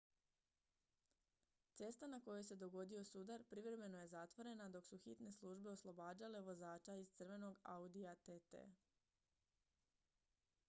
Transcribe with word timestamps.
cesta 1.79 2.07
na 2.13 2.19
kojoj 2.27 2.43
se 2.43 2.55
dogodio 2.61 3.03
sudar 3.09 3.43
privremeno 3.51 3.99
je 3.99 4.07
zatvorena 4.13 4.69
dok 4.75 4.87
su 4.87 4.97
hitne 5.03 5.33
službe 5.41 5.69
oslobađale 5.69 6.41
vozača 6.49 6.95
iz 6.95 7.11
crvenog 7.17 7.59
audija 7.63 8.15
tt 8.15 8.55